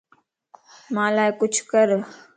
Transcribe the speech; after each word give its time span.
مان 0.93 1.09
لا 1.15 1.25
ڪچهه 1.39 1.65
ڪر 1.71 1.87